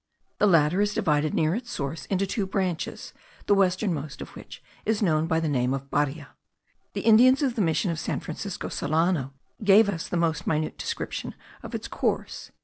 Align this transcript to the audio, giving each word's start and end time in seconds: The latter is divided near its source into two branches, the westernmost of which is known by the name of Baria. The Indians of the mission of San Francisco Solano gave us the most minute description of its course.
The 0.39 0.47
latter 0.47 0.81
is 0.81 0.95
divided 0.95 1.35
near 1.35 1.53
its 1.53 1.69
source 1.71 2.07
into 2.07 2.25
two 2.25 2.47
branches, 2.47 3.13
the 3.45 3.53
westernmost 3.53 4.19
of 4.19 4.29
which 4.29 4.63
is 4.83 5.03
known 5.03 5.27
by 5.27 5.39
the 5.39 5.47
name 5.47 5.75
of 5.75 5.91
Baria. 5.91 6.29
The 6.93 7.01
Indians 7.01 7.43
of 7.43 7.53
the 7.53 7.61
mission 7.61 7.91
of 7.91 7.99
San 7.99 8.19
Francisco 8.19 8.67
Solano 8.67 9.35
gave 9.63 9.89
us 9.89 10.07
the 10.07 10.17
most 10.17 10.47
minute 10.47 10.75
description 10.79 11.35
of 11.61 11.75
its 11.75 11.87
course. 11.87 12.49